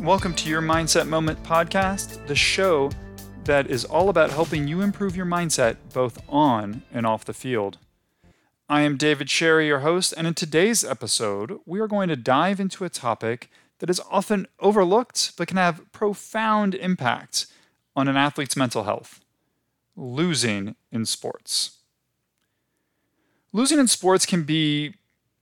[0.00, 2.90] Welcome to your Mindset Moment podcast, the show
[3.42, 7.78] that is all about helping you improve your mindset both on and off the field.
[8.68, 12.60] I am David Sherry, your host, and in today's episode, we are going to dive
[12.60, 13.50] into a topic
[13.80, 17.46] that is often overlooked but can have profound impact
[17.96, 19.20] on an athlete's mental health
[19.96, 21.78] losing in sports.
[23.52, 24.94] Losing in sports can be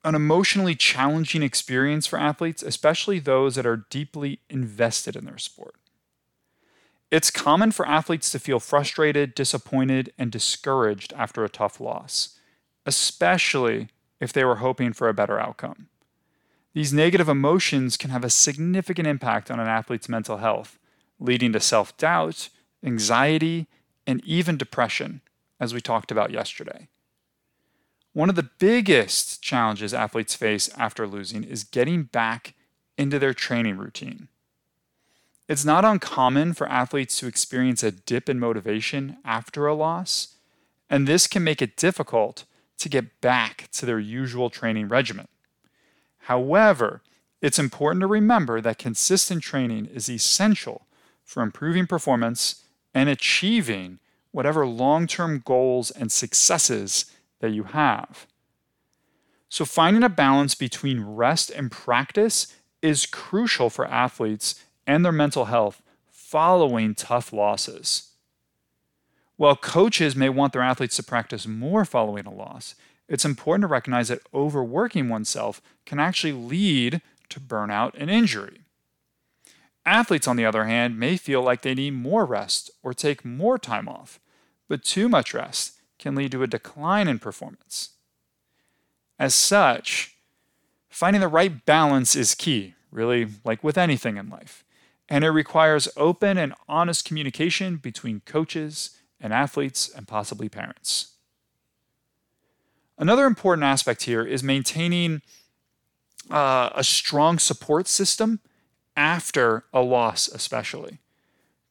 [0.06, 5.74] an emotionally challenging experience for athletes, especially those that are deeply invested in their sport.
[7.10, 12.38] It's common for athletes to feel frustrated, disappointed, and discouraged after a tough loss,
[12.86, 13.88] especially
[14.20, 15.88] if they were hoping for a better outcome.
[16.72, 20.78] These negative emotions can have a significant impact on an athlete's mental health,
[21.18, 22.48] leading to self doubt,
[22.84, 23.66] anxiety,
[24.06, 25.20] and even depression,
[25.58, 26.86] as we talked about yesterday.
[28.16, 32.54] One of the biggest challenges athletes face after losing is getting back
[32.96, 34.28] into their training routine.
[35.50, 40.36] It's not uncommon for athletes to experience a dip in motivation after a loss,
[40.88, 42.46] and this can make it difficult
[42.78, 45.28] to get back to their usual training regimen.
[46.20, 47.02] However,
[47.42, 50.86] it's important to remember that consistent training is essential
[51.22, 52.64] for improving performance
[52.94, 53.98] and achieving
[54.30, 58.26] whatever long term goals and successes that you have.
[59.48, 65.46] So, finding a balance between rest and practice is crucial for athletes and their mental
[65.46, 68.10] health following tough losses.
[69.36, 72.74] While coaches may want their athletes to practice more following a loss,
[73.08, 78.60] it's important to recognize that overworking oneself can actually lead to burnout and injury.
[79.84, 83.58] Athletes, on the other hand, may feel like they need more rest or take more
[83.58, 84.18] time off,
[84.68, 87.90] but too much rest can lead to a decline in performance.
[89.18, 90.16] As such,
[90.88, 94.64] finding the right balance is key, really, like with anything in life.
[95.08, 101.12] And it requires open and honest communication between coaches and athletes and possibly parents.
[102.98, 105.22] Another important aspect here is maintaining
[106.30, 108.40] uh, a strong support system
[108.96, 110.98] after a loss, especially.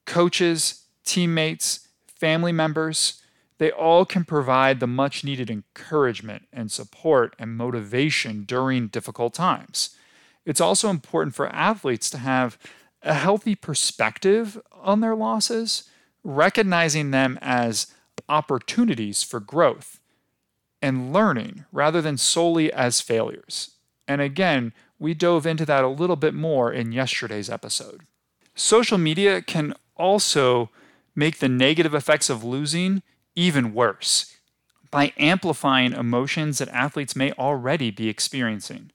[0.06, 3.22] Coaches, teammates, family members,
[3.58, 9.96] they all can provide the much needed encouragement and support and motivation during difficult times.
[10.44, 12.58] It's also important for athletes to have
[13.02, 15.84] a healthy perspective on their losses,
[16.22, 17.92] recognizing them as
[18.28, 20.00] opportunities for growth
[20.82, 23.70] and learning rather than solely as failures.
[24.06, 28.02] And again, we dove into that a little bit more in yesterday's episode.
[28.54, 30.70] Social media can also
[31.14, 33.02] make the negative effects of losing
[33.36, 34.34] even worse
[34.90, 38.90] by amplifying emotions that athletes may already be experiencing.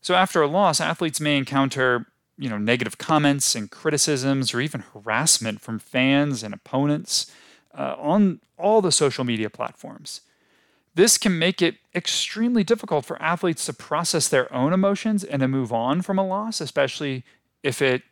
[0.00, 2.06] So after a loss, athletes may encounter,
[2.36, 7.30] you know, negative comments and criticisms or even harassment from fans and opponents
[7.76, 10.20] uh, on all the social media platforms.
[10.94, 15.48] This can make it extremely difficult for athletes to process their own emotions and to
[15.48, 17.24] move on from a loss, especially
[17.62, 18.02] if it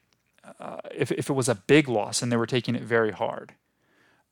[0.58, 3.52] uh, if, if it was a big loss and they were taking it very hard.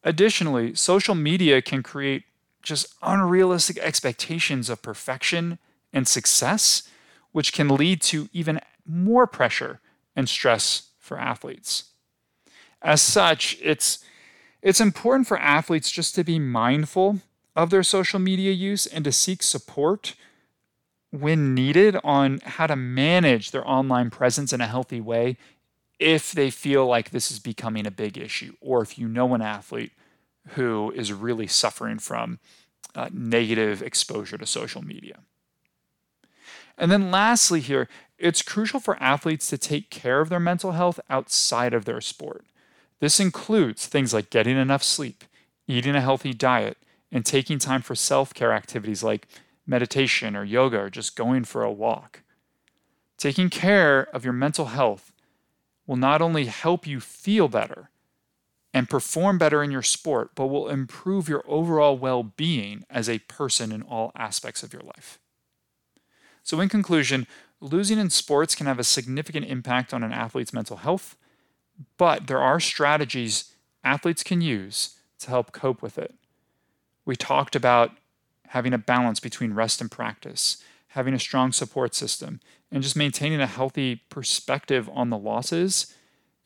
[0.02, 2.24] Additionally, social media can create
[2.62, 5.58] just unrealistic expectations of perfection
[5.92, 6.88] and success,
[7.32, 9.80] which can lead to even more pressure
[10.16, 11.84] and stress for athletes.
[12.82, 14.04] As such, it's,
[14.62, 17.20] it's important for athletes just to be mindful
[17.54, 20.14] of their social media use and to seek support
[21.10, 25.36] when needed on how to manage their online presence in a healthy way
[26.00, 29.42] if they feel like this is becoming a big issue, or if you know an
[29.42, 29.92] athlete
[30.54, 32.40] who is really suffering from
[32.94, 35.18] uh, negative exposure to social media.
[36.78, 37.86] And then, lastly, here,
[38.18, 42.46] it's crucial for athletes to take care of their mental health outside of their sport.
[42.98, 45.24] This includes things like getting enough sleep,
[45.68, 46.78] eating a healthy diet,
[47.12, 49.28] and taking time for self care activities like
[49.66, 52.22] meditation or yoga or just going for a walk.
[53.18, 55.12] Taking care of your mental health
[55.90, 57.90] will not only help you feel better
[58.72, 63.18] and perform better in your sport, but will improve your overall well being as a
[63.18, 65.18] person in all aspects of your life.
[66.44, 67.26] So, in conclusion,
[67.60, 71.16] losing in sports can have a significant impact on an athlete's mental health,
[71.96, 73.52] but there are strategies
[73.82, 76.14] athletes can use to help cope with it.
[77.04, 77.90] We talked about
[78.50, 82.38] having a balance between rest and practice, having a strong support system,
[82.70, 85.94] and just maintaining a healthy perspective on the losses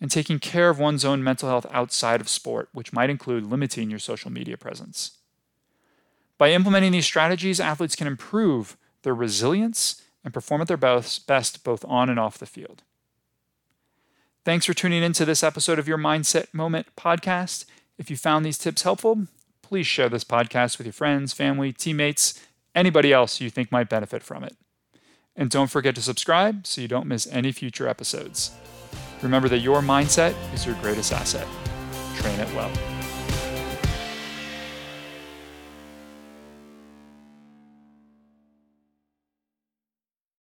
[0.00, 3.91] and taking care of one's own mental health outside of sport, which might include limiting
[3.91, 5.19] your social media presence.
[6.37, 11.85] By implementing these strategies, athletes can improve their resilience and perform at their best both
[11.85, 12.82] on and off the field.
[14.44, 17.65] Thanks for tuning into this episode of your Mindset Moment podcast.
[17.97, 19.27] If you found these tips helpful,
[19.62, 22.43] please share this podcast with your friends, family, teammates,
[22.75, 24.56] anybody else you think might benefit from it.
[25.36, 28.52] And don't forget to subscribe so you don't miss any future episodes.
[29.22, 31.46] Remember that your mindset is your greatest asset.
[32.16, 32.94] Train it well.